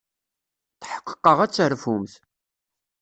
[0.81, 2.13] Tḥeqqeɣ ad terfumt.